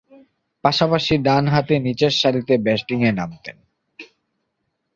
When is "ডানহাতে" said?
1.17-1.75